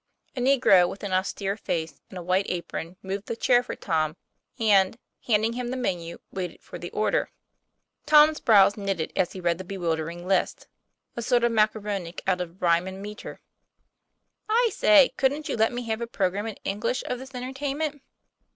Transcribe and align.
A 0.35 0.39
negro 0.41 0.89
with 0.89 1.03
an 1.03 1.11
austere 1.11 1.55
face 1.55 2.01
and 2.09 2.17
a 2.17 2.23
white 2.23 2.47
apron 2.49 2.97
moved 3.03 3.29
a 3.29 3.35
chair 3.35 3.61
for 3.61 3.75
Tom, 3.75 4.17
and, 4.59 4.97
handing 5.27 5.53
him 5.53 5.67
the 5.67 5.77
menu, 5.77 6.17
waited 6.31 6.59
for 6.63 6.79
the 6.79 6.89
order. 6.89 7.29
Tom's 8.07 8.39
brows 8.39 8.75
knitted 8.75 9.13
as 9.15 9.33
he 9.33 9.39
read 9.39 9.59
the 9.59 9.63
bewildering 9.63 10.27
list 10.27 10.65
a 11.15 11.21
sort 11.21 11.43
of 11.43 11.51
macaronic 11.51 12.21
out 12.25 12.41
of 12.41 12.63
rhyme 12.63 12.87
and 12.87 12.99
metre. 13.03 13.41
'I 14.49 14.69
say, 14.73 15.11
couldn't 15.17 15.47
you 15.47 15.55
let 15.55 15.71
me 15.71 15.83
have 15.83 16.01
a 16.01 16.07
program 16.07 16.47
in 16.47 16.55
English 16.63 17.03
of 17.05 17.19
this 17.19 17.35
entertainment." 17.35 18.01